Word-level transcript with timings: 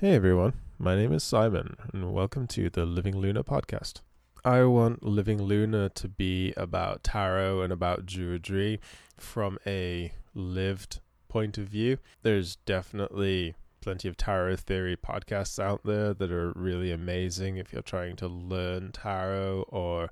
Hey 0.00 0.14
everyone, 0.14 0.54
my 0.78 0.96
name 0.96 1.12
is 1.12 1.22
Simon, 1.22 1.76
and 1.92 2.14
welcome 2.14 2.46
to 2.46 2.70
the 2.70 2.86
Living 2.86 3.18
Luna 3.18 3.44
podcast. 3.44 4.00
I 4.42 4.64
want 4.64 5.02
Living 5.02 5.42
Luna 5.42 5.90
to 5.90 6.08
be 6.08 6.54
about 6.56 7.04
tarot 7.04 7.60
and 7.60 7.70
about 7.70 8.06
Druidry 8.06 8.78
from 9.18 9.58
a 9.66 10.14
lived 10.34 11.00
point 11.28 11.58
of 11.58 11.68
view. 11.68 11.98
There's 12.22 12.56
definitely 12.56 13.56
plenty 13.82 14.08
of 14.08 14.16
tarot 14.16 14.56
theory 14.56 14.96
podcasts 14.96 15.62
out 15.62 15.82
there 15.84 16.14
that 16.14 16.32
are 16.32 16.54
really 16.56 16.92
amazing 16.92 17.58
if 17.58 17.70
you're 17.70 17.82
trying 17.82 18.16
to 18.16 18.26
learn 18.26 18.92
tarot 18.92 19.66
or 19.68 20.08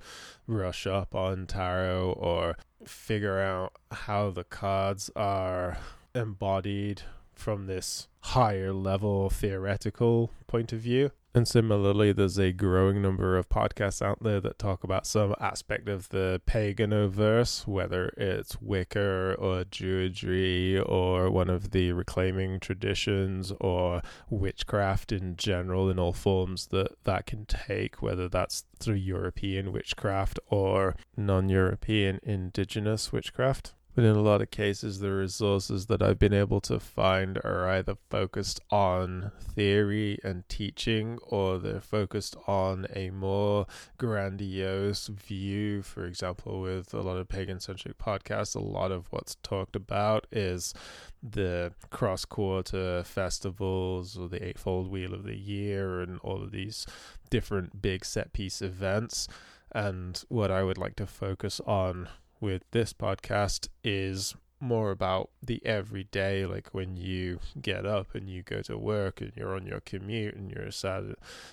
rush 0.46 0.86
up 0.86 1.14
on 1.14 1.46
tarot 1.46 2.12
or 2.12 2.58
figure 2.84 3.40
out 3.40 3.72
how 3.90 4.28
the 4.28 4.44
cards 4.44 5.10
are 5.16 5.78
embodied 6.14 7.04
from 7.38 7.66
this 7.66 8.08
higher 8.20 8.72
level 8.72 9.30
theoretical 9.30 10.30
point 10.46 10.72
of 10.72 10.80
view. 10.80 11.10
And 11.34 11.46
similarly, 11.46 12.12
there's 12.12 12.38
a 12.38 12.52
growing 12.52 13.00
number 13.00 13.36
of 13.36 13.48
podcasts 13.48 14.02
out 14.02 14.22
there 14.22 14.40
that 14.40 14.58
talk 14.58 14.82
about 14.82 15.06
some 15.06 15.34
aspect 15.38 15.88
of 15.88 16.08
the 16.08 16.40
paganoverse, 16.46 17.66
whether 17.66 18.12
it's 18.16 18.60
Wicca 18.60 19.36
or 19.38 19.64
Druidry 19.64 20.82
or 20.84 21.30
one 21.30 21.50
of 21.50 21.70
the 21.70 21.92
reclaiming 21.92 22.58
traditions 22.58 23.52
or 23.60 24.02
witchcraft 24.30 25.12
in 25.12 25.36
general, 25.36 25.90
in 25.90 25.98
all 25.98 26.14
forms 26.14 26.68
that 26.68 26.96
that 27.04 27.26
can 27.26 27.44
take, 27.44 28.02
whether 28.02 28.28
that's 28.28 28.64
through 28.80 28.96
European 28.96 29.70
witchcraft 29.70 30.40
or 30.48 30.96
non 31.16 31.48
European 31.48 32.18
indigenous 32.22 33.12
witchcraft. 33.12 33.74
But 33.98 34.04
in 34.04 34.14
a 34.14 34.22
lot 34.22 34.42
of 34.42 34.52
cases, 34.52 35.00
the 35.00 35.10
resources 35.10 35.86
that 35.86 36.00
I've 36.00 36.20
been 36.20 36.32
able 36.32 36.60
to 36.60 36.78
find 36.78 37.36
are 37.38 37.68
either 37.68 37.96
focused 38.08 38.60
on 38.70 39.32
theory 39.40 40.20
and 40.22 40.48
teaching, 40.48 41.18
or 41.24 41.58
they're 41.58 41.80
focused 41.80 42.36
on 42.46 42.86
a 42.94 43.10
more 43.10 43.66
grandiose 43.96 45.08
view. 45.08 45.82
For 45.82 46.06
example, 46.06 46.60
with 46.60 46.94
a 46.94 47.00
lot 47.00 47.16
of 47.16 47.28
pagan 47.28 47.58
centric 47.58 47.98
podcasts, 47.98 48.54
a 48.54 48.60
lot 48.60 48.92
of 48.92 49.08
what's 49.10 49.34
talked 49.42 49.74
about 49.74 50.28
is 50.30 50.72
the 51.20 51.72
cross 51.90 52.24
quarter 52.24 53.02
festivals 53.02 54.16
or 54.16 54.28
the 54.28 54.46
eightfold 54.46 54.92
wheel 54.92 55.12
of 55.12 55.24
the 55.24 55.36
year 55.36 56.00
and 56.02 56.20
all 56.20 56.40
of 56.40 56.52
these 56.52 56.86
different 57.30 57.82
big 57.82 58.04
set 58.04 58.32
piece 58.32 58.62
events. 58.62 59.26
And 59.72 60.22
what 60.28 60.52
I 60.52 60.62
would 60.62 60.78
like 60.78 60.94
to 60.96 61.06
focus 61.08 61.60
on 61.66 62.08
with 62.40 62.62
this 62.70 62.92
podcast 62.92 63.68
is 63.82 64.34
more 64.60 64.90
about 64.90 65.30
the 65.42 65.64
everyday, 65.64 66.44
like 66.44 66.68
when 66.72 66.96
you 66.96 67.38
get 67.60 67.86
up 67.86 68.14
and 68.14 68.28
you 68.28 68.42
go 68.42 68.60
to 68.62 68.76
work 68.76 69.20
and 69.20 69.32
you're 69.36 69.54
on 69.54 69.66
your 69.66 69.80
commute 69.80 70.34
and 70.34 70.50
you're 70.50 70.70
sat 70.70 71.04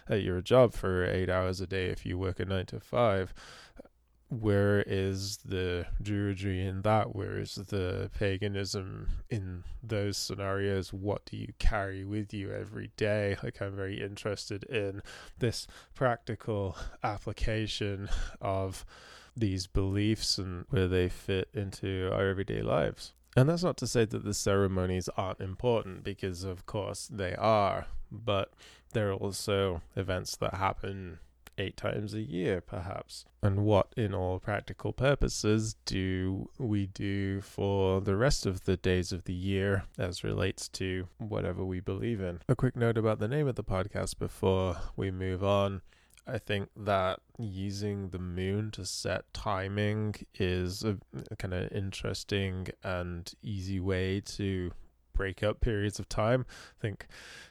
at 0.10 0.24
your 0.24 0.42
job 0.42 0.74
for 0.74 1.06
eight 1.06 1.30
hours 1.30 1.62
a 1.62 1.68
day 1.68 1.88
if 1.88 2.06
you 2.06 2.18
work 2.18 2.40
a 2.40 2.46
nine 2.46 2.66
to 2.66 2.80
five. 2.80 3.34
Where 4.30 4.82
is 4.88 5.38
the 5.46 5.86
Druidry 6.02 6.68
in 6.68 6.82
that? 6.82 7.16
Where 7.16 7.38
is 7.38 7.56
the 7.56 8.10
paganism 8.18 9.08
in 9.30 9.64
those 9.84 10.18
scenarios? 10.18 10.92
What 10.92 11.26
do 11.26 11.38
you 11.38 11.54
carry 11.60 12.04
with 12.04 12.34
you 12.34 12.52
every 12.52 12.90
day? 12.98 13.38
Like, 13.44 13.62
I'm 13.62 13.76
very 13.76 14.02
interested 14.02 14.64
in 14.64 15.04
this 15.38 15.68
practical 15.94 16.76
application 17.04 18.10
of 18.42 18.84
these 19.36 19.68
beliefs 19.68 20.38
and 20.38 20.66
where 20.70 20.88
they 20.88 21.10
fit 21.10 21.50
into 21.54 22.10
our 22.14 22.28
everyday 22.28 22.62
lives. 22.62 23.14
And 23.36 23.50
that's 23.50 23.64
not 23.64 23.78
to 23.78 23.88
say 23.88 24.06
that 24.06 24.24
the 24.24 24.34
ceremonies 24.34 25.10
aren't 25.18 25.42
important, 25.42 26.04
because 26.04 26.44
of 26.44 26.66
course 26.66 27.10
they 27.12 27.36
are, 27.36 27.88
but 28.10 28.54
they're 28.94 29.14
also 29.14 29.82
events 29.96 30.38
that 30.38 30.54
happen 30.54 31.20
eight 31.58 31.78
times 31.78 32.14
a 32.14 32.22
year, 32.22 32.62
perhaps. 32.62 33.26
And 33.42 33.66
what, 33.66 33.94
in 33.96 34.14
all 34.14 34.40
practical 34.40 34.94
purposes, 34.94 35.76
do 35.86 36.50
we 36.58 36.88
do 36.88 37.42
for 37.42 38.02
the 38.02 38.16
rest 38.16 38.46
of 38.46 38.66
the 38.66 38.78
days 38.78 39.12
of 39.12 39.24
the 39.26 39.34
year 39.34 39.86
as 39.98 40.24
relates 40.24 40.68
to 40.70 41.08
whatever 41.18 41.64
we 41.64 41.80
believe 41.80 42.22
in? 42.22 42.40
A 42.50 42.56
quick 42.56 42.76
note 42.76 42.98
about 42.98 43.20
the 43.20 43.28
name 43.28 43.48
of 43.48 43.56
the 43.56 43.64
podcast 43.64 44.18
before 44.18 44.78
we 44.96 45.12
move 45.12 45.44
on. 45.44 45.82
I 46.28 46.40
think 46.40 46.70
that 46.76 47.20
using 47.38 48.10
the 48.10 48.20
moon 48.20 48.72
to 48.72 48.86
set 48.86 49.32
timing 49.34 50.16
is 50.34 50.84
a, 50.84 50.98
a 51.30 51.36
kind 51.36 51.54
of 51.54 51.72
interesting 51.72 52.68
and 52.84 53.32
easy 53.44 53.80
way 53.80 54.22
to 54.22 54.72
break 55.14 55.44
up 55.44 55.62
periods 55.62 56.00
of 56.00 56.10
time. 56.10 56.46
I 56.80 56.82
think, 56.82 57.08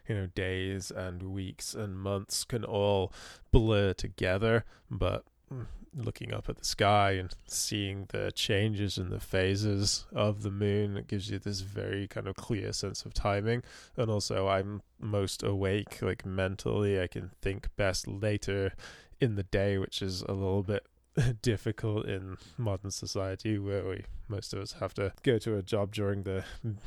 you 0.08 0.14
know, 0.14 0.26
days 0.26 0.90
and 0.90 1.22
weeks 1.22 1.74
and 1.74 1.98
months 1.98 2.44
can 2.44 2.64
all 2.64 3.12
blur 3.52 3.92
together, 3.92 4.64
but 4.90 5.24
mm, 5.52 5.66
looking 5.96 6.32
up 6.32 6.48
at 6.48 6.56
the 6.56 6.64
sky 6.64 7.12
and 7.12 7.34
seeing 7.46 8.06
the 8.10 8.32
changes 8.32 8.98
in 8.98 9.10
the 9.10 9.20
phases 9.20 10.06
of 10.12 10.42
the 10.42 10.50
moon. 10.50 10.96
It 10.96 11.08
gives 11.08 11.30
you 11.30 11.38
this 11.38 11.60
very 11.60 12.08
kind 12.08 12.26
of 12.26 12.36
clear 12.36 12.72
sense 12.72 13.04
of 13.04 13.14
timing. 13.14 13.62
And 13.96 14.10
also 14.10 14.48
i'm 14.48 14.82
most 14.98 15.42
awake 15.42 16.00
like 16.02 16.24
mentally. 16.24 17.00
I 17.00 17.06
can 17.06 17.30
think 17.40 17.68
best 17.76 18.08
later 18.08 18.72
in 19.20 19.36
the 19.36 19.42
day 19.42 19.78
which 19.78 20.02
is 20.02 20.22
a 20.22 20.32
little 20.32 20.62
bit 20.62 20.86
difficult 21.42 22.06
in 22.06 22.36
modern 22.58 22.90
society 22.90 23.58
where 23.58 23.84
we 23.84 24.04
most 24.28 24.52
of 24.52 24.60
us 24.60 24.72
have 24.80 24.94
to 24.94 25.12
go 25.22 25.38
to 25.38 25.56
a 25.56 25.62
job 25.62 25.92
during 25.92 26.22
the 26.22 26.44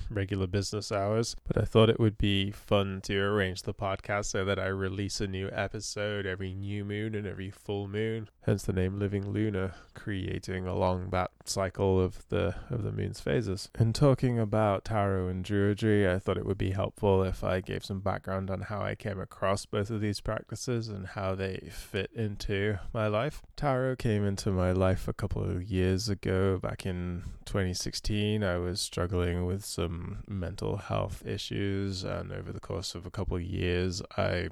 regular 0.10 0.48
business 0.48 0.92
hours. 0.92 1.36
But 1.46 1.58
I 1.62 1.66
thought 1.66 1.90
it 1.90 2.00
would 2.00 2.18
be 2.18 2.52
fun 2.52 3.02
to 3.04 3.18
arrange 3.18 3.64
the 3.64 3.74
podcast 3.74 4.26
so 4.26 4.46
that 4.46 4.60
I 4.60 4.68
release 4.68 5.22
a 5.22 5.28
new 5.28 5.50
episode 5.52 6.26
every 6.26 6.54
new 6.54 6.84
moon 6.86 7.16
and 7.16 7.28
every 7.28 7.52
full 7.52 7.88
moon. 7.88 8.30
Hence 8.42 8.64
the 8.64 8.74
name 8.74 9.00
Living 9.00 9.32
Luna, 9.32 9.76
creating 9.94 10.68
along 10.68 11.10
that 11.10 11.32
cycle 11.46 12.00
of 12.00 12.28
the 12.30 12.56
of 12.70 12.84
the 12.84 12.92
moon's 12.92 13.20
phases. 13.20 13.70
In 13.80 13.94
talking 13.94 14.40
about 14.40 14.86
tarot 14.86 15.28
and 15.28 15.44
druidry, 15.44 16.10
I 16.10 16.20
thought 16.20 16.38
it 16.38 16.46
would 16.46 16.58
be 16.58 16.72
helpful 16.72 17.24
if 17.24 17.44
I 17.44 17.62
gave 17.62 17.86
some 17.86 18.00
background 18.00 18.50
on 18.50 18.62
how 18.62 18.82
I 18.82 18.96
came 18.96 19.20
across 19.20 19.66
both 19.66 19.90
of 19.90 20.02
these 20.02 20.22
practices 20.22 20.88
and 20.88 21.08
how 21.08 21.36
they 21.36 21.70
fit 21.72 22.12
into 22.14 22.80
my 22.94 23.08
life. 23.08 23.42
Tarot 23.56 23.98
came 23.98 24.26
into 24.26 24.52
my 24.52 24.72
life 24.72 25.08
a 25.08 25.14
couple 25.14 25.44
of 25.44 25.64
years 25.64 26.10
ago, 26.10 26.58
back 26.58 26.86
in 26.86 27.24
2016, 27.46 28.44
I 28.44 28.58
was 28.58 28.82
struggling 28.82 29.46
with 29.46 29.64
some 29.64 30.24
mental 30.28 30.78
health 30.78 31.26
issues, 31.26 32.04
and 32.04 32.32
over 32.32 32.52
the 32.52 32.60
course 32.60 32.96
of 32.96 33.06
a 33.06 33.12
couple 33.12 33.38
of 33.38 33.44
years, 33.44 34.02
I 34.18 34.50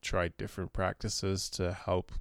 tried 0.00 0.36
different 0.36 0.72
practices 0.72 1.48
to 1.50 1.72
help 1.72 2.12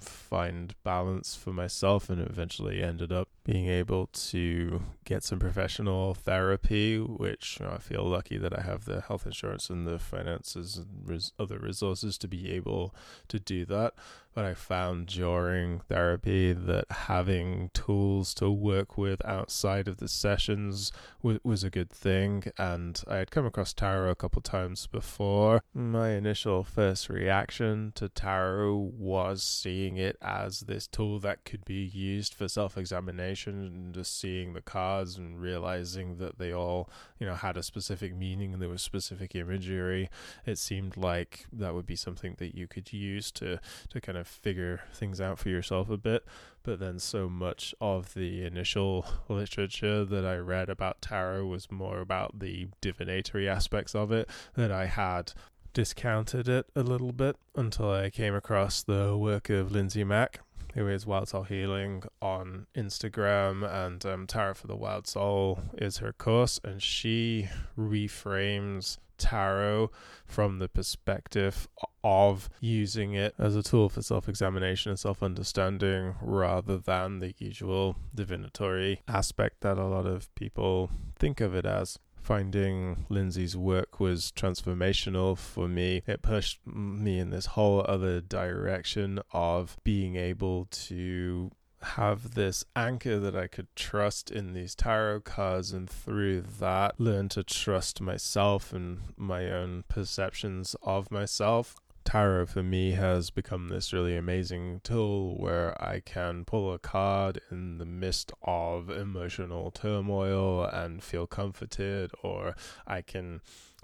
find 0.00 0.74
balance 0.82 1.36
for 1.36 1.52
myself 1.52 2.10
and 2.10 2.20
eventually 2.20 2.82
ended 2.82 3.12
up 3.12 3.28
being 3.46 3.68
able 3.68 4.08
to 4.08 4.82
get 5.04 5.22
some 5.22 5.38
professional 5.38 6.14
therapy 6.14 6.98
which 6.98 7.58
you 7.60 7.66
know, 7.66 7.72
I 7.72 7.78
feel 7.78 8.02
lucky 8.02 8.38
that 8.38 8.58
I 8.58 8.62
have 8.62 8.86
the 8.86 9.02
health 9.02 9.24
insurance 9.24 9.70
and 9.70 9.86
the 9.86 10.00
finances 10.00 10.76
and 10.76 11.08
res- 11.08 11.32
other 11.38 11.58
resources 11.58 12.18
to 12.18 12.28
be 12.28 12.50
able 12.52 12.92
to 13.28 13.38
do 13.38 13.64
that 13.66 13.94
but 14.36 14.44
I 14.44 14.52
found 14.52 15.06
during 15.06 15.80
therapy 15.88 16.52
that 16.52 16.84
having 16.90 17.70
tools 17.72 18.34
to 18.34 18.50
work 18.50 18.98
with 18.98 19.24
outside 19.24 19.88
of 19.88 19.96
the 19.96 20.08
sessions 20.08 20.92
w- 21.22 21.40
was 21.42 21.64
a 21.64 21.70
good 21.70 21.88
thing. 21.88 22.44
And 22.58 23.02
I 23.08 23.16
had 23.16 23.30
come 23.30 23.46
across 23.46 23.72
tarot 23.72 24.10
a 24.10 24.14
couple 24.14 24.42
times 24.42 24.86
before. 24.88 25.62
My 25.72 26.10
initial 26.10 26.64
first 26.64 27.08
reaction 27.08 27.92
to 27.94 28.10
tarot 28.10 28.74
was 28.98 29.42
seeing 29.42 29.96
it 29.96 30.18
as 30.20 30.60
this 30.60 30.86
tool 30.86 31.18
that 31.20 31.46
could 31.46 31.64
be 31.64 31.82
used 31.82 32.34
for 32.34 32.46
self 32.46 32.76
examination 32.76 33.35
and 33.44 33.92
just 33.92 34.18
seeing 34.18 34.54
the 34.54 34.62
cards 34.62 35.18
and 35.18 35.38
realizing 35.38 36.16
that 36.16 36.38
they 36.38 36.52
all, 36.52 36.88
you 37.18 37.26
know, 37.26 37.34
had 37.34 37.58
a 37.58 37.62
specific 37.62 38.14
meaning 38.14 38.54
and 38.54 38.62
there 38.62 38.68
was 38.68 38.80
specific 38.80 39.34
imagery. 39.34 40.08
It 40.46 40.56
seemed 40.56 40.96
like 40.96 41.46
that 41.52 41.74
would 41.74 41.86
be 41.86 41.96
something 41.96 42.36
that 42.38 42.54
you 42.54 42.68
could 42.68 42.92
use 42.92 43.30
to, 43.32 43.60
to 43.90 44.00
kind 44.00 44.16
of 44.16 44.26
figure 44.26 44.80
things 44.94 45.20
out 45.20 45.38
for 45.38 45.48
yourself 45.48 45.90
a 45.90 45.98
bit. 45.98 46.24
But 46.62 46.78
then 46.78 46.98
so 46.98 47.28
much 47.28 47.74
of 47.80 48.14
the 48.14 48.44
initial 48.44 49.04
literature 49.28 50.04
that 50.04 50.24
I 50.24 50.36
read 50.36 50.70
about 50.70 51.02
tarot 51.02 51.46
was 51.46 51.70
more 51.70 52.00
about 52.00 52.38
the 52.38 52.68
divinatory 52.80 53.48
aspects 53.48 53.94
of 53.94 54.10
it 54.12 54.28
that 54.54 54.72
I 54.72 54.86
had 54.86 55.32
discounted 55.76 56.48
it 56.48 56.66
a 56.74 56.82
little 56.82 57.12
bit 57.12 57.36
until 57.54 57.90
I 57.90 58.08
came 58.08 58.34
across 58.34 58.82
the 58.82 59.14
work 59.14 59.50
of 59.50 59.70
Lindsay 59.70 60.04
Mack 60.04 60.40
who 60.76 60.86
is 60.88 61.06
Wild 61.06 61.28
Soul 61.28 61.44
Healing 61.44 62.02
on 62.20 62.66
Instagram, 62.76 63.66
and 63.68 64.04
um, 64.04 64.26
Tarot 64.26 64.54
for 64.54 64.66
the 64.66 64.76
Wild 64.76 65.06
Soul 65.06 65.58
is 65.78 65.98
her 65.98 66.12
course, 66.12 66.60
and 66.62 66.82
she 66.82 67.48
reframes 67.78 68.98
tarot 69.18 69.90
from 70.26 70.58
the 70.58 70.68
perspective 70.68 71.66
of 72.04 72.50
using 72.60 73.14
it 73.14 73.34
as 73.38 73.56
a 73.56 73.62
tool 73.62 73.88
for 73.88 74.02
self 74.02 74.28
examination 74.28 74.90
and 74.90 74.98
self 74.98 75.22
understanding 75.22 76.14
rather 76.20 76.76
than 76.76 77.20
the 77.20 77.34
usual 77.38 77.96
divinatory 78.14 79.00
aspect 79.08 79.62
that 79.62 79.78
a 79.78 79.86
lot 79.86 80.04
of 80.04 80.32
people 80.34 80.90
think 81.18 81.40
of 81.40 81.54
it 81.54 81.64
as 81.64 81.98
finding 82.26 83.06
Lindsay's 83.08 83.56
work 83.56 84.00
was 84.00 84.32
transformational 84.32 85.38
for 85.38 85.68
me. 85.68 86.02
It 86.08 86.22
pushed 86.22 86.58
me 86.66 87.20
in 87.20 87.30
this 87.30 87.46
whole 87.46 87.84
other 87.86 88.20
direction 88.20 89.20
of 89.32 89.76
being 89.84 90.16
able 90.16 90.66
to 90.88 91.52
have 91.82 92.34
this 92.34 92.64
anchor 92.74 93.20
that 93.20 93.36
I 93.36 93.46
could 93.46 93.68
trust 93.76 94.32
in 94.32 94.54
these 94.54 94.74
tarot 94.74 95.20
cards, 95.20 95.70
and 95.70 95.88
through 95.88 96.42
that, 96.58 96.98
learn 96.98 97.28
to 97.28 97.44
trust 97.44 98.00
myself 98.00 98.72
and 98.72 99.02
my 99.16 99.48
own 99.48 99.84
perceptions 99.86 100.74
of 100.82 101.12
myself 101.12 101.76
tarot 102.06 102.46
for 102.46 102.62
me 102.62 102.92
has 102.92 103.30
become 103.30 103.68
this 103.68 103.92
really 103.92 104.16
amazing 104.16 104.80
tool 104.84 105.36
where 105.36 105.76
I 105.82 106.00
can 106.00 106.44
pull 106.44 106.72
a 106.72 106.78
card 106.78 107.40
in 107.50 107.78
the 107.78 107.84
midst 107.84 108.32
of 108.42 108.88
emotional 108.88 109.72
turmoil 109.72 110.64
and 110.64 111.02
feel 111.02 111.26
comforted, 111.26 112.12
or 112.22 112.54
I 112.86 113.02
can 113.02 113.40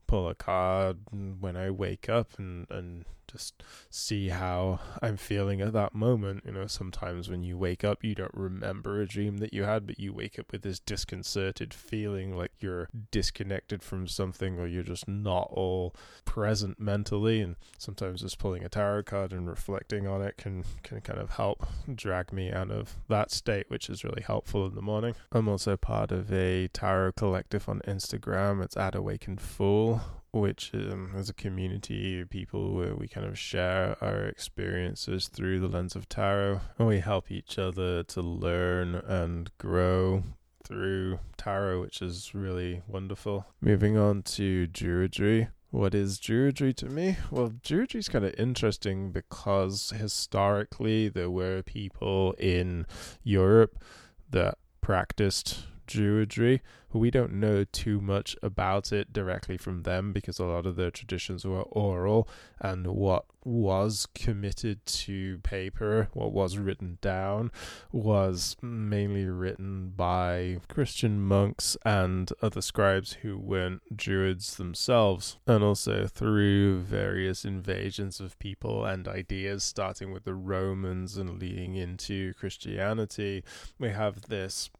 pull 0.06 0.28
a 0.28 0.36
card 0.36 0.98
when 1.10 1.56
I 1.56 1.70
wake 1.70 2.08
up 2.08 2.38
and, 2.38 2.70
and 2.70 3.04
just 3.32 3.62
see 3.90 4.28
how 4.28 4.78
I'm 5.00 5.16
feeling 5.16 5.60
at 5.60 5.72
that 5.72 5.94
moment. 5.94 6.42
You 6.44 6.52
know, 6.52 6.66
sometimes 6.66 7.28
when 7.28 7.42
you 7.42 7.56
wake 7.56 7.82
up, 7.82 8.04
you 8.04 8.14
don't 8.14 8.34
remember 8.34 9.00
a 9.00 9.06
dream 9.06 9.38
that 9.38 9.54
you 9.54 9.64
had, 9.64 9.86
but 9.86 9.98
you 9.98 10.12
wake 10.12 10.38
up 10.38 10.52
with 10.52 10.62
this 10.62 10.78
disconcerted 10.78 11.72
feeling 11.72 12.36
like 12.36 12.52
you're 12.60 12.88
disconnected 13.10 13.82
from 13.82 14.06
something 14.06 14.58
or 14.58 14.66
you're 14.66 14.82
just 14.82 15.08
not 15.08 15.48
all 15.50 15.94
present 16.24 16.78
mentally. 16.78 17.40
And 17.40 17.56
sometimes 17.78 18.20
just 18.20 18.38
pulling 18.38 18.64
a 18.64 18.68
tarot 18.68 19.04
card 19.04 19.32
and 19.32 19.48
reflecting 19.48 20.06
on 20.06 20.22
it 20.22 20.36
can, 20.36 20.64
can 20.82 21.00
kind 21.00 21.18
of 21.18 21.30
help 21.30 21.66
drag 21.92 22.32
me 22.32 22.52
out 22.52 22.70
of 22.70 22.96
that 23.08 23.30
state, 23.30 23.66
which 23.68 23.88
is 23.88 24.04
really 24.04 24.22
helpful 24.22 24.66
in 24.66 24.74
the 24.74 24.82
morning. 24.82 25.14
I'm 25.32 25.48
also 25.48 25.76
part 25.76 26.12
of 26.12 26.32
a 26.32 26.68
tarot 26.68 27.12
collective 27.12 27.68
on 27.68 27.80
Instagram. 27.86 28.62
It's 28.62 28.76
at 28.76 28.94
Awakened 28.94 29.40
Fool 29.40 30.02
which 30.32 30.70
um, 30.74 31.12
is 31.14 31.28
a 31.28 31.34
community 31.34 32.20
of 32.20 32.30
people 32.30 32.72
where 32.74 32.94
we 32.94 33.06
kind 33.06 33.26
of 33.26 33.38
share 33.38 33.96
our 34.00 34.24
experiences 34.24 35.28
through 35.28 35.60
the 35.60 35.68
lens 35.68 35.94
of 35.94 36.08
tarot 36.08 36.60
and 36.78 36.88
we 36.88 37.00
help 37.00 37.30
each 37.30 37.58
other 37.58 38.02
to 38.02 38.22
learn 38.22 38.94
and 38.94 39.50
grow 39.58 40.24
through 40.64 41.18
tarot, 41.36 41.80
which 41.80 42.00
is 42.00 42.34
really 42.34 42.82
wonderful. 42.88 43.46
Moving 43.60 43.98
on 43.98 44.22
to 44.22 44.66
Druidry. 44.68 45.48
What 45.70 45.94
is 45.94 46.18
Druidry 46.18 46.74
to 46.76 46.86
me? 46.86 47.16
Well, 47.30 47.50
Druidry 47.50 47.96
is 47.96 48.08
kind 48.08 48.24
of 48.24 48.34
interesting 48.38 49.10
because 49.10 49.92
historically 49.96 51.08
there 51.08 51.30
were 51.30 51.62
people 51.62 52.32
in 52.38 52.86
Europe 53.22 53.82
that 54.30 54.58
practiced 54.80 55.66
Druidry. 55.92 56.60
We 56.92 57.10
don't 57.10 57.34
know 57.34 57.64
too 57.64 58.00
much 58.00 58.36
about 58.42 58.92
it 58.92 59.12
directly 59.12 59.56
from 59.56 59.82
them 59.82 60.12
because 60.12 60.38
a 60.38 60.44
lot 60.44 60.66
of 60.66 60.76
their 60.76 60.90
traditions 60.90 61.44
were 61.44 61.62
oral, 61.62 62.28
and 62.60 62.86
what 62.86 63.24
was 63.44 64.06
committed 64.14 64.84
to 64.86 65.38
paper, 65.38 66.08
what 66.12 66.32
was 66.32 66.58
written 66.58 66.98
down, 67.00 67.50
was 67.90 68.56
mainly 68.60 69.24
written 69.24 69.92
by 69.96 70.58
Christian 70.68 71.20
monks 71.20 71.76
and 71.84 72.30
other 72.42 72.60
scribes 72.60 73.14
who 73.22 73.38
weren't 73.38 73.96
Druids 73.96 74.56
themselves, 74.56 75.38
and 75.46 75.64
also 75.64 76.06
through 76.06 76.80
various 76.80 77.44
invasions 77.44 78.20
of 78.20 78.38
people 78.38 78.84
and 78.84 79.08
ideas, 79.08 79.64
starting 79.64 80.12
with 80.12 80.24
the 80.24 80.34
Romans 80.34 81.16
and 81.16 81.40
leading 81.40 81.74
into 81.74 82.34
Christianity. 82.34 83.44
We 83.78 83.90
have 83.90 84.22
this 84.28 84.70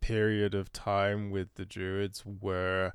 period 0.00 0.54
of 0.54 0.72
time 0.72 1.30
with 1.30 1.54
the 1.54 1.64
Druids 1.64 2.20
where 2.20 2.92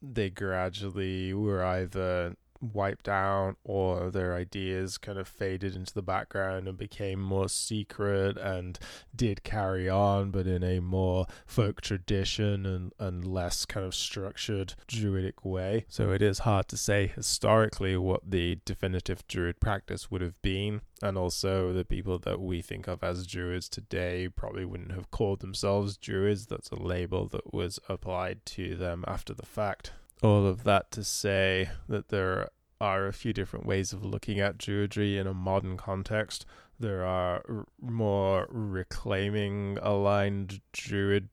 they 0.00 0.30
gradually 0.30 1.34
were 1.34 1.64
either 1.64 2.36
wiped 2.60 3.08
out 3.08 3.56
or 3.64 4.10
their 4.10 4.34
ideas 4.34 4.98
kind 4.98 5.18
of 5.18 5.28
faded 5.28 5.76
into 5.76 5.94
the 5.94 6.02
background 6.02 6.68
and 6.68 6.76
became 6.76 7.20
more 7.20 7.48
secret 7.48 8.36
and 8.36 8.78
did 9.14 9.42
carry 9.42 9.88
on 9.88 10.30
but 10.30 10.46
in 10.46 10.62
a 10.62 10.80
more 10.80 11.26
folk 11.46 11.80
tradition 11.80 12.66
and, 12.66 12.92
and 12.98 13.26
less 13.26 13.64
kind 13.64 13.86
of 13.86 13.94
structured 13.94 14.74
druidic 14.86 15.44
way. 15.44 15.84
So 15.88 16.10
it 16.12 16.22
is 16.22 16.40
hard 16.40 16.68
to 16.68 16.76
say 16.76 17.06
historically 17.06 17.96
what 17.96 18.30
the 18.30 18.58
definitive 18.64 19.26
druid 19.28 19.60
practice 19.60 20.10
would 20.10 20.22
have 20.22 20.40
been. 20.42 20.80
And 21.00 21.16
also 21.16 21.72
the 21.72 21.84
people 21.84 22.18
that 22.20 22.40
we 22.40 22.60
think 22.60 22.88
of 22.88 23.04
as 23.04 23.26
druids 23.26 23.68
today 23.68 24.28
probably 24.28 24.64
wouldn't 24.64 24.92
have 24.92 25.10
called 25.10 25.40
themselves 25.40 25.96
druids. 25.96 26.46
That's 26.46 26.70
a 26.70 26.82
label 26.82 27.28
that 27.28 27.54
was 27.54 27.78
applied 27.88 28.44
to 28.46 28.74
them 28.74 29.04
after 29.06 29.32
the 29.32 29.46
fact 29.46 29.92
all 30.22 30.46
of 30.46 30.64
that 30.64 30.90
to 30.92 31.04
say 31.04 31.70
that 31.88 32.08
there 32.08 32.48
are 32.80 33.06
a 33.06 33.12
few 33.12 33.32
different 33.32 33.66
ways 33.66 33.92
of 33.92 34.04
looking 34.04 34.40
at 34.40 34.58
Druidry 34.58 35.18
in 35.18 35.26
a 35.26 35.34
modern 35.34 35.76
context. 35.76 36.46
There 36.78 37.04
are 37.04 37.42
r- 37.48 37.66
more 37.80 38.46
reclaiming 38.50 39.78
aligned 39.82 40.60
Druid 40.72 41.28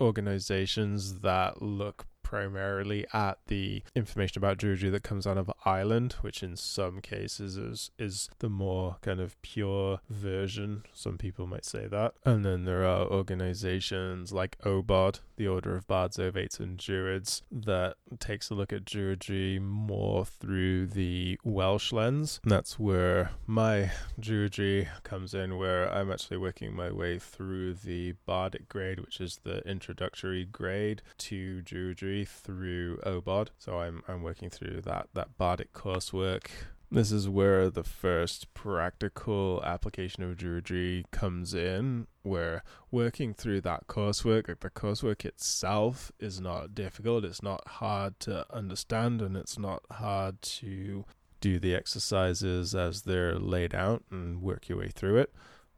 organizations 0.00 1.20
that 1.20 1.62
look 1.62 2.06
primarily 2.28 3.06
at 3.14 3.38
the 3.46 3.82
information 3.94 4.38
about 4.38 4.58
Druidry 4.58 4.90
that 4.92 5.02
comes 5.02 5.26
out 5.26 5.38
of 5.38 5.50
Ireland, 5.64 6.16
which 6.20 6.42
in 6.42 6.56
some 6.56 7.00
cases 7.00 7.56
is 7.56 7.90
is 7.98 8.28
the 8.40 8.50
more 8.50 8.96
kind 9.00 9.18
of 9.18 9.40
pure 9.40 10.00
version. 10.10 10.82
Some 10.92 11.16
people 11.16 11.46
might 11.46 11.64
say 11.64 11.86
that. 11.86 12.12
And 12.26 12.44
then 12.44 12.64
there 12.64 12.84
are 12.84 13.06
organizations 13.06 14.30
like 14.30 14.58
OBOD, 14.60 15.20
the 15.36 15.48
Order 15.48 15.74
of 15.74 15.86
Bards, 15.86 16.18
Ovates, 16.18 16.60
and 16.60 16.76
Druids, 16.76 17.42
that 17.50 17.94
takes 18.20 18.50
a 18.50 18.54
look 18.54 18.74
at 18.74 18.84
Druidry 18.84 19.58
more 19.58 20.26
through 20.26 20.88
the 20.88 21.38
Welsh 21.44 21.92
lens. 21.92 22.40
And 22.42 22.52
that's 22.52 22.78
where 22.78 23.30
my 23.46 23.90
Druidry 24.20 24.88
comes 25.02 25.32
in, 25.32 25.56
where 25.56 25.90
I'm 25.90 26.12
actually 26.12 26.36
working 26.36 26.76
my 26.76 26.90
way 26.90 27.18
through 27.18 27.72
the 27.72 28.16
Bardic 28.26 28.68
grade, 28.68 29.00
which 29.00 29.18
is 29.18 29.40
the 29.44 29.66
introductory 29.66 30.44
grade 30.44 31.00
to 31.18 31.62
Druidry 31.62 32.17
through 32.24 32.98
OBOD. 33.06 33.48
So 33.58 33.80
I'm 33.80 34.02
I'm 34.08 34.22
working 34.22 34.50
through 34.50 34.82
that 34.82 35.08
that 35.14 35.36
Bardic 35.36 35.72
coursework. 35.72 36.46
This 36.90 37.12
is 37.12 37.28
where 37.28 37.68
the 37.68 37.84
first 37.84 38.54
practical 38.54 39.62
application 39.62 40.22
of 40.22 40.38
Druidry 40.38 41.04
comes 41.10 41.52
in, 41.52 42.06
where 42.22 42.62
working 42.90 43.34
through 43.34 43.60
that 43.60 43.88
coursework, 43.88 44.48
like 44.48 44.60
the 44.60 44.70
coursework 44.70 45.26
itself 45.26 46.10
is 46.18 46.40
not 46.40 46.74
difficult, 46.74 47.26
it's 47.26 47.42
not 47.42 47.68
hard 47.68 48.18
to 48.20 48.46
understand, 48.50 49.20
and 49.20 49.36
it's 49.36 49.58
not 49.58 49.82
hard 49.90 50.40
to 50.40 51.04
do 51.42 51.58
the 51.58 51.74
exercises 51.74 52.74
as 52.74 53.02
they're 53.02 53.38
laid 53.38 53.74
out 53.74 54.02
and 54.10 54.40
work 54.40 54.70
your 54.70 54.78
way 54.78 54.88
through 54.88 55.18
it 55.18 55.30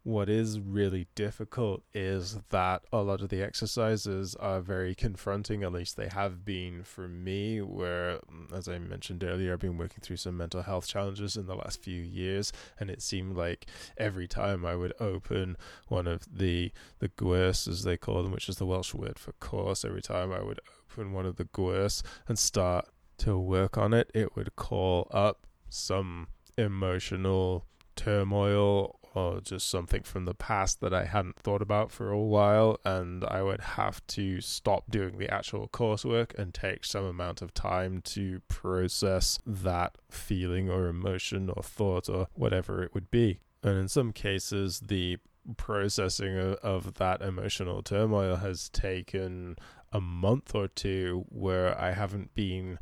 what 0.03 0.31
is 0.31 0.59
really 0.59 1.07
difficult 1.15 1.83
is 1.93 2.39
that 2.49 2.83
a 2.91 3.03
lot 3.03 3.21
of 3.21 3.29
the 3.29 3.43
exercises 3.43 4.35
are 4.37 4.61
very 4.61 4.95
confronting, 4.95 5.63
at 5.63 5.73
least 5.73 5.97
they 5.97 6.09
have 6.09 6.45
been 6.45 6.83
for 6.83 7.07
me, 7.07 7.61
where, 7.61 8.19
mm, 8.33 8.53
as 8.53 8.67
I 8.67 8.79
mentioned 8.79 9.23
earlier, 9.23 9.53
I've 9.53 9.61
been 9.61 9.77
working 9.77 10.01
through 10.01 10.17
some 10.17 10.39
mental 10.39 10.63
health 10.63 10.87
challenges 10.87 11.37
in 11.37 11.47
the 11.47 11.55
last 11.55 11.83
few 11.83 12.01
years, 12.01 12.51
and 12.79 12.89
it 12.89 13.03
seemed 13.03 13.37
like 13.37 13.67
every 13.99 14.27
time 14.27 14.65
I 14.65 14.75
would 14.75 14.95
open 15.01 15.57
one 15.89 16.07
of 16.07 16.27
the, 16.35 16.73
the 16.99 17.09
gwers, 17.09 17.69
as 17.69 17.83
they 17.83 17.99
call 17.99 18.23
them, 18.23 18.33
which 18.33 18.49
is 18.49 18.57
the 18.57 18.67
Welsh 18.67 18.95
word 18.95 19.19
for 19.19 19.33
course, 19.33 19.85
every 19.85 20.03
time 20.03 20.33
I 20.33 20.43
would 20.43 20.61
open 20.91 21.13
one 21.13 21.27
of 21.27 21.37
the 21.37 21.45
gwers 21.45 22.03
and 22.27 22.39
start 22.39 22.89
to 23.19 23.39
work 23.39 23.77
on 23.77 23.93
it, 23.93 24.11
it 24.15 24.35
would 24.35 24.57
call 24.57 25.09
up 25.11 25.47
some 25.69 26.29
emotional 26.57 27.67
turmoil 27.97 29.00
or 29.15 29.41
just 29.41 29.69
something 29.69 30.03
from 30.03 30.25
the 30.25 30.35
past 30.35 30.81
that 30.81 30.95
I 30.95 31.05
hadn't 31.05 31.39
thought 31.39 31.63
about 31.63 31.91
for 31.91 32.11
a 32.11 32.19
while, 32.19 32.79
and 32.85 33.25
I 33.25 33.43
would 33.43 33.61
have 33.61 34.07
to 34.09 34.41
stop 34.41 34.91
doing 34.91 35.19
the 35.19 35.33
actual 35.33 35.69
coursework 35.69 36.39
and 36.39 36.55
take 36.55 36.85
some 36.85 37.05
amount 37.05 37.43
of 37.43 37.53
time 37.53 38.03
to 38.03 38.41
process 38.49 39.39
that 39.47 39.97
feeling 40.11 40.71
or 40.71 40.87
emotion 40.87 41.51
or 41.51 41.63
thought 41.63 42.09
or 42.09 42.29
whatever 42.35 42.83
it 42.83 42.95
would 42.95 43.11
be. 43.11 43.41
And 43.63 43.77
in 43.77 43.89
some 43.89 44.13
cases, 44.13 44.81
the 44.81 45.19
processing 45.57 46.37
of, 46.39 46.55
of 46.57 46.95
that 46.95 47.23
emotional 47.23 47.83
turmoil 47.83 48.37
has 48.37 48.69
taken 48.69 49.57
a 49.93 50.01
month 50.01 50.55
or 50.55 50.69
two 50.69 51.25
where 51.29 51.79
I 51.79 51.93
haven't 51.93 52.35
been 52.35 52.79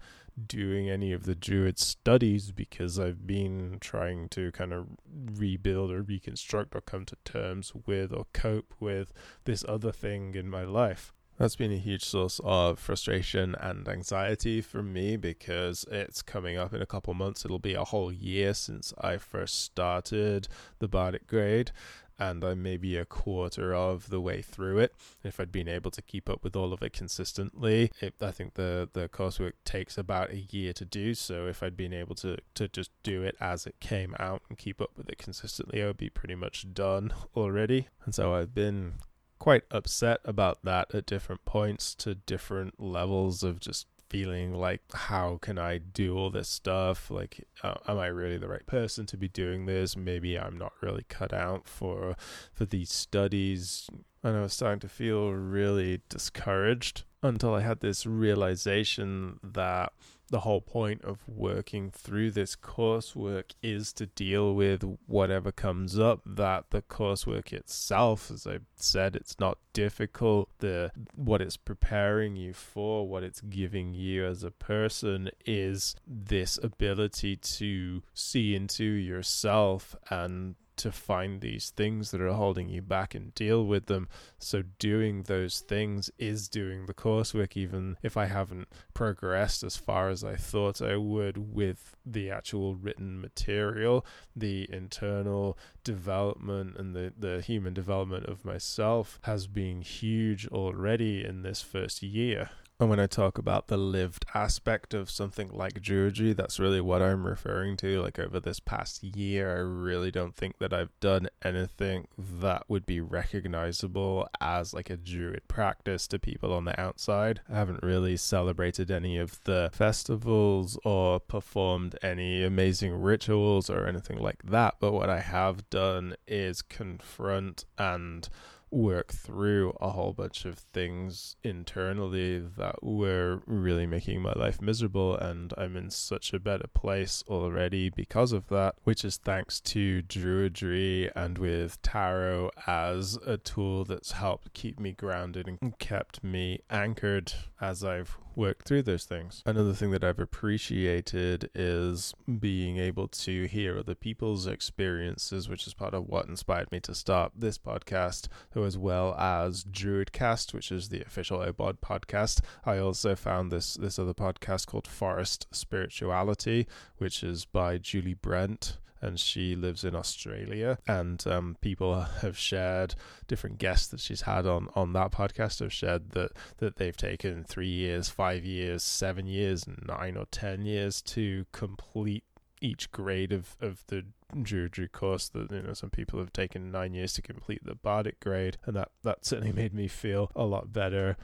doing 0.46 0.88
any 0.88 1.12
of 1.12 1.24
the 1.24 1.34
Druid 1.34 1.78
studies 1.78 2.52
because 2.52 2.98
I've 2.98 3.26
been 3.26 3.78
trying 3.80 4.28
to 4.30 4.52
kind 4.52 4.72
of 4.72 4.86
rebuild 5.10 5.90
or 5.90 6.02
reconstruct 6.02 6.74
or 6.74 6.80
come 6.80 7.04
to 7.06 7.16
terms 7.24 7.72
with 7.86 8.12
or 8.12 8.26
cope 8.32 8.74
with 8.78 9.12
this 9.44 9.64
other 9.68 9.92
thing 9.92 10.34
in 10.34 10.48
my 10.48 10.62
life. 10.62 11.12
That's 11.38 11.56
been 11.56 11.72
a 11.72 11.76
huge 11.76 12.04
source 12.04 12.40
of 12.42 12.80
frustration 12.80 13.54
and 13.60 13.88
anxiety 13.88 14.60
for 14.60 14.82
me 14.82 15.16
because 15.16 15.84
it's 15.88 16.20
coming 16.20 16.56
up 16.56 16.74
in 16.74 16.82
a 16.82 16.86
couple 16.86 17.14
months. 17.14 17.44
It'll 17.44 17.60
be 17.60 17.74
a 17.74 17.84
whole 17.84 18.12
year 18.12 18.54
since 18.54 18.92
I 19.00 19.18
first 19.18 19.62
started 19.62 20.48
the 20.80 20.88
Bardic 20.88 21.28
grade 21.28 21.70
and 22.18 22.42
I'm 22.44 22.62
maybe 22.62 22.96
a 22.96 23.04
quarter 23.04 23.74
of 23.74 24.10
the 24.10 24.20
way 24.20 24.42
through 24.42 24.78
it. 24.78 24.94
If 25.22 25.38
I'd 25.38 25.52
been 25.52 25.68
able 25.68 25.90
to 25.92 26.02
keep 26.02 26.28
up 26.28 26.42
with 26.42 26.56
all 26.56 26.72
of 26.72 26.82
it 26.82 26.92
consistently, 26.92 27.90
it, 28.00 28.14
I 28.20 28.30
think 28.30 28.54
the 28.54 28.88
the 28.92 29.08
coursework 29.08 29.52
takes 29.64 29.96
about 29.96 30.30
a 30.30 30.38
year 30.38 30.72
to 30.74 30.84
do. 30.84 31.14
So 31.14 31.46
if 31.46 31.62
I'd 31.62 31.76
been 31.76 31.92
able 31.92 32.14
to 32.16 32.38
to 32.54 32.68
just 32.68 32.90
do 33.02 33.22
it 33.22 33.36
as 33.40 33.66
it 33.66 33.80
came 33.80 34.14
out 34.18 34.42
and 34.48 34.58
keep 34.58 34.80
up 34.80 34.90
with 34.96 35.08
it 35.08 35.18
consistently, 35.18 35.82
I 35.82 35.86
would 35.86 35.96
be 35.96 36.10
pretty 36.10 36.34
much 36.34 36.72
done 36.72 37.12
already. 37.36 37.88
And 38.04 38.14
so 38.14 38.34
I've 38.34 38.54
been 38.54 38.94
quite 39.38 39.62
upset 39.70 40.20
about 40.24 40.64
that 40.64 40.94
at 40.94 41.06
different 41.06 41.44
points 41.44 41.94
to 41.94 42.14
different 42.14 42.80
levels 42.80 43.42
of 43.42 43.60
just 43.60 43.86
feeling 44.08 44.54
like 44.54 44.82
how 44.92 45.38
can 45.40 45.58
i 45.58 45.78
do 45.78 46.16
all 46.16 46.30
this 46.30 46.48
stuff? 46.48 47.10
Like 47.10 47.46
uh, 47.62 47.74
am 47.86 47.98
i 47.98 48.06
really 48.06 48.38
the 48.38 48.48
right 48.48 48.66
person 48.66 49.06
to 49.06 49.16
be 49.16 49.28
doing 49.28 49.66
this? 49.66 49.96
Maybe 49.96 50.38
i'm 50.38 50.58
not 50.58 50.72
really 50.80 51.04
cut 51.08 51.32
out 51.32 51.68
for 51.68 52.16
for 52.52 52.64
these 52.64 52.92
studies. 52.92 53.88
And 54.22 54.36
i 54.36 54.40
was 54.40 54.52
starting 54.52 54.80
to 54.80 54.88
feel 54.88 55.30
really 55.32 56.00
discouraged 56.08 57.04
until 57.22 57.54
i 57.54 57.60
had 57.60 57.80
this 57.80 58.06
realization 58.06 59.38
that 59.42 59.92
the 60.30 60.40
whole 60.40 60.60
point 60.60 61.02
of 61.04 61.26
working 61.26 61.90
through 61.90 62.30
this 62.30 62.54
coursework 62.54 63.52
is 63.62 63.92
to 63.92 64.06
deal 64.06 64.54
with 64.54 64.82
whatever 65.06 65.50
comes 65.50 65.98
up 65.98 66.20
that 66.26 66.64
the 66.70 66.82
coursework 66.82 67.52
itself 67.52 68.30
as 68.30 68.46
i 68.46 68.58
said 68.76 69.16
it's 69.16 69.38
not 69.40 69.58
difficult. 69.78 70.48
The 70.58 70.90
what 71.14 71.40
it's 71.40 71.56
preparing 71.56 72.34
you 72.34 72.52
for 72.52 73.08
what 73.08 73.22
it's 73.22 73.40
giving 73.40 73.94
you 73.94 74.26
as 74.26 74.42
a 74.42 74.50
person 74.50 75.30
is 75.46 75.94
this 76.04 76.58
ability 76.60 77.36
to 77.36 78.02
see 78.12 78.56
into 78.56 78.82
yourself 78.82 79.94
and 80.10 80.56
to 80.78 80.92
find 80.92 81.40
these 81.40 81.70
things 81.70 82.10
that 82.10 82.20
are 82.20 82.32
holding 82.32 82.68
you 82.68 82.82
back 82.82 83.14
and 83.14 83.34
deal 83.34 83.64
with 83.64 83.86
them. 83.86 84.08
So, 84.38 84.62
doing 84.78 85.24
those 85.24 85.60
things 85.60 86.10
is 86.18 86.48
doing 86.48 86.86
the 86.86 86.94
coursework, 86.94 87.56
even 87.56 87.96
if 88.02 88.16
I 88.16 88.26
haven't 88.26 88.68
progressed 88.94 89.62
as 89.62 89.76
far 89.76 90.08
as 90.08 90.24
I 90.24 90.36
thought 90.36 90.80
I 90.80 90.96
would 90.96 91.54
with 91.54 91.96
the 92.04 92.30
actual 92.30 92.74
written 92.74 93.20
material, 93.20 94.04
the 94.34 94.68
internal 94.72 95.58
development 95.84 96.76
and 96.76 96.94
the, 96.94 97.12
the 97.18 97.40
human 97.40 97.74
development 97.74 98.26
of 98.26 98.44
myself 98.44 99.18
has 99.22 99.46
been 99.46 99.82
huge 99.82 100.46
already 100.48 101.24
in 101.24 101.42
this 101.42 101.62
first 101.62 102.02
year. 102.02 102.50
And 102.80 102.88
when 102.88 103.00
I 103.00 103.06
talk 103.06 103.38
about 103.38 103.66
the 103.66 103.76
lived 103.76 104.24
aspect 104.34 104.94
of 104.94 105.10
something 105.10 105.50
like 105.52 105.82
Druidry, 105.82 106.36
that's 106.36 106.60
really 106.60 106.80
what 106.80 107.02
I'm 107.02 107.26
referring 107.26 107.76
to. 107.78 108.00
Like 108.00 108.20
over 108.20 108.38
this 108.38 108.60
past 108.60 109.02
year, 109.02 109.50
I 109.50 109.58
really 109.58 110.12
don't 110.12 110.36
think 110.36 110.58
that 110.58 110.72
I've 110.72 110.92
done 111.00 111.28
anything 111.42 112.06
that 112.16 112.62
would 112.68 112.86
be 112.86 113.00
recognizable 113.00 114.28
as 114.40 114.74
like 114.74 114.90
a 114.90 114.96
Druid 114.96 115.48
practice 115.48 116.06
to 116.06 116.20
people 116.20 116.52
on 116.52 116.66
the 116.66 116.80
outside. 116.80 117.40
I 117.50 117.56
haven't 117.56 117.82
really 117.82 118.16
celebrated 118.16 118.92
any 118.92 119.18
of 119.18 119.42
the 119.42 119.70
festivals 119.72 120.78
or 120.84 121.18
performed 121.18 121.98
any 122.00 122.44
amazing 122.44 122.94
rituals 123.02 123.68
or 123.68 123.88
anything 123.88 124.18
like 124.20 124.44
that. 124.44 124.76
But 124.78 124.92
what 124.92 125.10
I 125.10 125.18
have 125.18 125.68
done 125.68 126.14
is 126.28 126.62
confront 126.62 127.64
and 127.76 128.28
work 128.70 129.12
through 129.12 129.76
a 129.80 129.90
whole 129.90 130.12
bunch 130.12 130.44
of 130.44 130.58
things 130.58 131.36
internally 131.42 132.38
that 132.38 132.82
were 132.82 133.42
really 133.46 133.86
making 133.86 134.20
my 134.22 134.32
life 134.32 134.60
miserable 134.60 135.16
and 135.16 135.52
I'm 135.56 135.76
in 135.76 135.90
such 135.90 136.32
a 136.32 136.38
better 136.38 136.66
place 136.66 137.24
already 137.28 137.90
because 137.90 138.32
of 138.32 138.48
that 138.48 138.74
which 138.84 139.04
is 139.04 139.16
thanks 139.16 139.60
to 139.62 140.02
druidry 140.02 141.10
and 141.14 141.38
with 141.38 141.80
tarot 141.82 142.50
as 142.66 143.16
a 143.26 143.36
tool 143.36 143.84
that's 143.84 144.12
helped 144.12 144.52
keep 144.54 144.78
me 144.78 144.92
grounded 144.92 145.48
and 145.48 145.78
kept 145.78 146.22
me 146.22 146.60
anchored 146.70 147.32
as 147.60 147.84
I've 147.84 148.16
work 148.38 148.64
through 148.64 148.82
those 148.82 149.04
things. 149.04 149.42
Another 149.44 149.74
thing 149.74 149.90
that 149.90 150.04
I've 150.04 150.20
appreciated 150.20 151.50
is 151.54 152.14
being 152.38 152.78
able 152.78 153.08
to 153.08 153.44
hear 153.46 153.78
other 153.78 153.96
people's 153.96 154.46
experiences, 154.46 155.48
which 155.48 155.66
is 155.66 155.74
part 155.74 155.92
of 155.92 156.06
what 156.06 156.26
inspired 156.26 156.70
me 156.70 156.80
to 156.80 156.94
start 156.94 157.32
this 157.36 157.58
podcast, 157.58 158.28
as 158.54 158.78
well 158.78 159.14
as 159.16 159.64
Druidcast, 159.64 160.54
which 160.54 160.70
is 160.70 160.88
the 160.88 161.02
official 161.02 161.40
OBOD 161.40 161.78
podcast. 161.80 162.40
I 162.64 162.78
also 162.78 163.14
found 163.16 163.50
this 163.50 163.74
this 163.74 163.98
other 163.98 164.14
podcast 164.14 164.66
called 164.66 164.86
Forest 164.86 165.46
Spirituality, 165.50 166.66
which 166.98 167.22
is 167.22 167.44
by 167.44 167.78
Julie 167.78 168.14
Brett 168.14 168.78
and 169.00 169.18
she 169.18 169.54
lives 169.54 169.84
in 169.84 169.94
Australia. 169.94 170.78
And 170.86 171.24
um, 171.26 171.56
people 171.60 172.00
have 172.00 172.36
shared 172.36 172.94
different 173.26 173.58
guests 173.58 173.88
that 173.88 174.00
she's 174.00 174.22
had 174.22 174.46
on 174.46 174.68
on 174.74 174.92
that 174.94 175.12
podcast 175.12 175.60
have 175.60 175.72
shared 175.72 176.10
that 176.10 176.32
that 176.58 176.76
they've 176.76 176.96
taken 176.96 177.44
three 177.44 177.68
years, 177.68 178.08
five 178.08 178.44
years, 178.44 178.82
seven 178.82 179.26
years, 179.26 179.66
nine 179.86 180.16
or 180.16 180.26
ten 180.30 180.64
years 180.64 181.02
to 181.02 181.46
complete 181.52 182.24
each 182.60 182.90
grade 182.90 183.32
of 183.32 183.56
of 183.60 183.84
the 183.86 184.04
Druidry 184.34 184.92
course 184.92 185.28
that 185.30 185.50
you 185.50 185.62
know 185.62 185.72
some 185.72 185.90
people 185.90 186.18
have 186.18 186.32
taken 186.32 186.70
nine 186.70 186.92
years 186.92 187.14
to 187.14 187.22
complete 187.22 187.64
the 187.64 187.74
Bardic 187.74 188.20
grade, 188.20 188.58
and 188.66 188.76
that 188.76 188.90
that 189.02 189.24
certainly 189.24 189.52
made 189.52 189.72
me 189.72 189.88
feel 189.88 190.30
a 190.36 190.44
lot 190.44 190.72
better. 190.72 191.16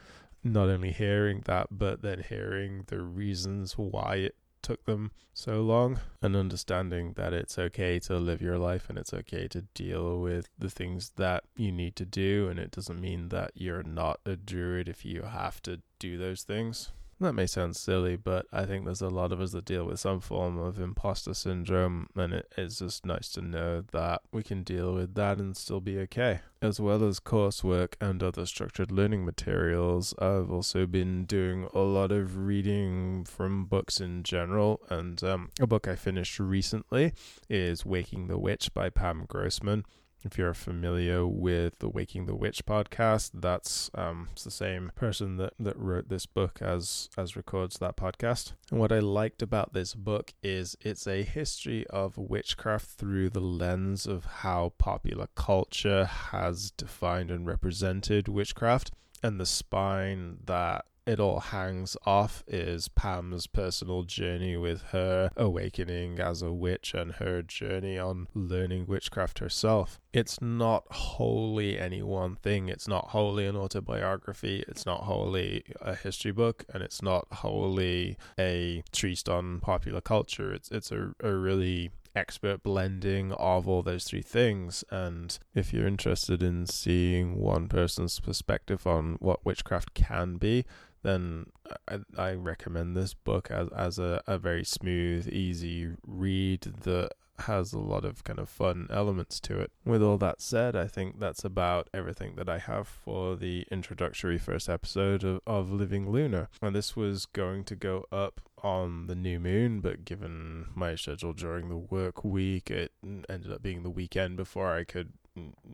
Not 0.43 0.69
only 0.69 0.93
hearing 0.93 1.43
that, 1.47 1.69
but 1.71 2.03
then 2.03 2.23
hearing 2.29 2.85
the 2.89 3.01
reasons 3.01 3.79
why 3.79 4.17
it 4.17 4.37
took 4.65 4.85
them 4.85 5.13
so 5.35 5.61
long 5.61 6.01
and 6.23 6.35
understanding 6.35 7.13
that 7.17 7.33
it's 7.33 7.59
okay 7.59 7.99
to 7.99 8.17
live 8.17 8.41
your 8.41 8.59
life 8.59 8.89
and 8.89 8.99
it's 8.99 9.13
okay 9.13 9.47
to 9.47 9.61
deal 9.75 10.21
with 10.21 10.49
the 10.59 10.71
things 10.71 11.13
that 11.17 11.45
you 11.55 11.71
need 11.71 11.95
to 11.95 12.05
do 12.05 12.49
and 12.49 12.59
it 12.59 12.71
doesn't 12.71 13.01
mean 13.01 13.29
that 13.29 13.53
you're 13.55 13.83
not 13.83 14.19
a 14.25 14.35
druid 14.35 14.89
if 14.89 15.05
you 15.05 15.23
have 15.23 15.63
to 15.63 15.81
do 15.99 16.17
those 16.17 16.43
things 16.43 16.93
that 17.21 17.33
may 17.33 17.47
sound 17.47 17.77
silly, 17.77 18.17
but 18.17 18.47
I 18.53 18.65
think 18.65 18.85
there's 18.85 19.03
a 19.03 19.09
lot 19.09 19.33
of 19.33 19.41
us 19.41 19.53
that 19.53 19.65
deal 19.65 19.85
with 19.85 20.01
some 20.01 20.21
form 20.21 20.59
of 20.59 20.81
imposter 20.81 21.35
syndrome, 21.35 22.09
and 22.17 22.33
it 22.33 22.53
is 22.57 22.79
just 22.79 23.07
nice 23.07 23.29
to 23.31 23.43
know 23.43 23.85
that 23.93 24.23
we 24.33 24.43
can 24.43 24.63
deal 24.63 24.95
with 24.95 25.15
that 25.15 25.39
and 25.39 25.57
still 25.57 25.81
be 25.81 25.99
okay. 26.01 26.41
As 26.61 26.81
well 26.81 27.05
as 27.05 27.21
coursework 27.21 27.95
and 28.01 28.23
other 28.23 28.47
structured 28.47 28.91
learning 28.91 29.25
materials, 29.25 30.15
I've 30.19 30.51
also 30.51 30.87
been 30.87 31.25
doing 31.25 31.69
a 31.75 31.81
lot 31.81 32.11
of 32.11 32.37
reading 32.37 33.25
from 33.25 33.67
books 33.67 34.01
in 34.01 34.23
general, 34.23 34.81
and 34.89 35.23
um, 35.23 35.51
a 35.61 35.67
book 35.67 35.87
I 35.87 35.97
finished 35.97 36.39
recently 36.41 37.13
is 37.49 37.87
Waking 37.87 38.29
the 38.29 38.39
Witch 38.39 38.73
by 38.75 38.91
Pam 38.91 39.25
Grossman. 39.29 39.85
If 40.25 40.39
you're 40.39 40.55
familiar 40.55 41.27
with 41.27 41.79
the 41.81 41.89
Waking 41.89 42.25
the 42.25 42.35
Witch 42.35 42.65
podcast, 42.65 43.31
that's 43.35 43.91
um, 43.95 44.29
it's 44.33 44.45
the 44.45 44.51
same 44.51 44.91
person 44.95 45.37
that, 45.37 45.53
that 45.59 45.79
wrote 45.79 46.09
this 46.09 46.25
book 46.25 46.61
as 46.63 47.11
as 47.17 47.37
records 47.37 47.79
that 47.79 47.97
podcast. 47.97 48.53
And 48.71 48.81
what 48.81 48.91
I 48.91 49.01
liked 49.01 49.43
about 49.43 49.75
this 49.75 49.95
book 49.95 50.33
is 50.43 50.77
it's 50.81 51.07
a 51.07 51.23
history 51.23 51.87
of 51.89 52.17
witchcraft 52.17 52.89
through 52.89 53.31
the 53.31 53.41
lens 53.41 54.07
of 54.07 54.25
how 54.25 54.73
popular 54.79 55.29
culture 55.35 56.07
has 56.07 56.71
defined 56.71 57.31
and 57.31 57.47
represented 57.47 58.27
witchcraft 58.27 58.93
and 59.23 59.39
the 59.39 59.47
spine 59.47 60.39
that 60.45 60.87
it 61.07 61.21
all 61.21 61.41
hangs 61.41 61.97
off 62.07 62.43
is 62.47 62.89
Pam's 62.89 63.47
personal 63.47 64.03
journey 64.03 64.57
with 64.57 64.83
her 64.93 65.31
awakening 65.37 66.19
as 66.19 66.43
a 66.43 66.53
witch 66.53 66.95
and 66.95 67.13
her 67.13 67.43
journey 67.43 67.99
on 67.99 68.29
learning 68.35 68.87
witchcraft 68.87 69.39
herself. 69.39 70.01
It's 70.13 70.41
not 70.41 70.85
wholly 70.91 71.79
any 71.79 72.03
one 72.03 72.37
thing. 72.37 72.69
It's 72.69 72.89
not 72.89 73.09
wholly 73.09 73.47
an 73.47 73.57
autobiography. 73.57 74.65
It's 74.69 74.87
not 74.87 75.03
wholly 75.03 75.65
a 75.81 75.95
history 75.95 76.33
book, 76.33 76.65
and 76.73 76.83
it's 76.83 77.03
not 77.03 77.27
wholly 77.31 78.17
a 78.39 78.83
treatise 78.93 79.29
on 79.29 79.61
popular 79.61 80.01
culture. 80.01 80.53
It's 80.53 80.71
it's 80.71 80.91
a, 80.91 81.15
a 81.21 81.35
really 81.35 81.91
expert 82.15 82.63
blending 82.63 83.33
of 83.33 83.69
all 83.69 83.83
those 83.83 84.05
three 84.05 84.23
things. 84.23 84.85
And 84.91 85.39
if 85.55 85.73
you're 85.73 85.87
interested 85.87 86.43
in 86.43 86.67
seeing 86.67 87.37
one 87.37 87.69
person's 87.69 88.21
perspective 88.21 88.87
on 88.87 89.17
what 89.21 89.45
witchcraft 89.45 89.95
can 89.95 90.37
be, 90.37 90.65
then 91.03 91.47
I, 91.89 91.99
I 92.17 92.33
recommend 92.33 92.97
this 92.97 93.15
book 93.15 93.51
as, 93.51 93.69
as 93.77 93.99
a, 93.99 94.23
a 94.27 94.39
very 94.39 94.65
smooth, 94.65 95.29
easy 95.29 95.91
read 96.07 96.63
that 96.83 97.13
has 97.41 97.73
a 97.73 97.79
lot 97.79 98.05
of 98.05 98.25
kind 98.25 98.39
of 98.39 98.49
fun 98.49 98.87
elements 98.91 99.41
to 99.41 99.59
it. 99.61 99.73
With 99.85 100.03
all 100.03 100.19
that 100.19 100.41
said, 100.41 100.77
I 100.77 100.87
think 100.87 101.19
that's 101.19 101.45
about 101.45 101.89
everything 101.93 102.37
that 102.37 102.49
I 102.49 102.59
have 102.59 102.87
for 102.87 103.37
the 103.37 103.67
introductory 103.71 104.39
first 104.39 104.69
episode 104.69 105.25
of, 105.25 105.41
of 105.47 105.71
Living 105.71 106.11
Luna. 106.11 106.49
And 106.63 106.75
this 106.75 106.97
was 106.97 107.27
going 107.27 107.65
to 107.65 107.77
go 107.77 108.07
up 108.13 108.41
on 108.63 109.07
the 109.07 109.15
new 109.15 109.39
moon, 109.39 109.81
but 109.81 110.05
given 110.05 110.67
my 110.75 110.95
schedule 110.95 111.33
during 111.33 111.69
the 111.69 111.77
work 111.77 112.25
week, 112.25 112.71
it 112.71 112.93
ended 113.29 113.53
up 113.53 113.63
being 113.63 113.83
the 113.83 113.91
weekend 113.91 114.37
before 114.37 114.75
I 114.75 114.85
could 114.85 115.13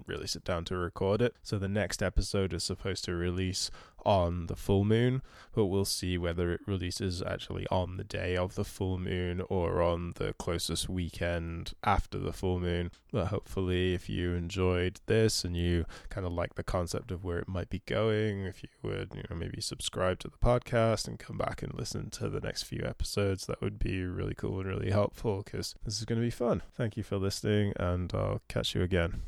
really 0.06 0.26
sit 0.26 0.44
down 0.44 0.64
to 0.66 0.76
record 0.76 1.20
it. 1.22 1.34
So 1.42 1.58
the 1.58 1.68
next 1.68 2.02
episode 2.02 2.52
is 2.52 2.64
supposed 2.64 3.04
to 3.04 3.14
release 3.14 3.70
on 4.06 4.46
the 4.46 4.56
full 4.56 4.84
moon, 4.84 5.22
but 5.52 5.66
we'll 5.66 5.84
see 5.84 6.16
whether 6.16 6.52
it 6.52 6.60
releases 6.66 7.22
actually 7.22 7.66
on 7.70 7.96
the 7.96 8.04
day 8.04 8.36
of 8.36 8.54
the 8.54 8.64
full 8.64 8.98
moon 8.98 9.42
or 9.48 9.82
on 9.82 10.14
the 10.16 10.32
closest 10.34 10.88
weekend 10.88 11.72
after 11.84 12.18
the 12.18 12.32
full 12.32 12.58
moon. 12.58 12.90
But 13.12 13.26
hopefully, 13.26 13.94
if 13.94 14.08
you 14.08 14.32
enjoyed 14.32 15.00
this 15.06 15.44
and 15.44 15.56
you 15.56 15.84
kind 16.08 16.26
of 16.26 16.32
like 16.32 16.54
the 16.54 16.62
concept 16.62 17.10
of 17.10 17.24
where 17.24 17.38
it 17.38 17.48
might 17.48 17.68
be 17.68 17.82
going, 17.86 18.44
if 18.44 18.62
you 18.62 18.68
would, 18.82 19.12
you 19.14 19.24
know, 19.28 19.36
maybe 19.36 19.60
subscribe 19.60 20.18
to 20.20 20.28
the 20.28 20.38
podcast 20.38 21.06
and 21.06 21.18
come 21.18 21.36
back 21.36 21.62
and 21.62 21.74
listen 21.74 22.10
to 22.10 22.28
the 22.28 22.40
next 22.40 22.62
few 22.62 22.82
episodes, 22.84 23.46
that 23.46 23.60
would 23.60 23.78
be 23.78 24.04
really 24.04 24.34
cool 24.34 24.60
and 24.60 24.68
really 24.68 24.90
helpful 24.90 25.42
because 25.44 25.74
this 25.84 25.98
is 25.98 26.04
going 26.04 26.20
to 26.20 26.26
be 26.26 26.30
fun. 26.30 26.62
Thank 26.74 26.96
you 26.96 27.02
for 27.02 27.16
listening, 27.16 27.72
and 27.76 28.12
I'll 28.14 28.40
catch 28.48 28.74
you 28.74 28.82
again. 28.82 29.22